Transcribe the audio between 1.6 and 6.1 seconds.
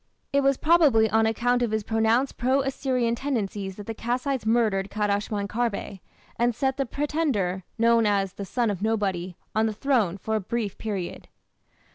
of his pronounced pro Assyrian tendencies that the Kassites murdered Kadashman Kharbe,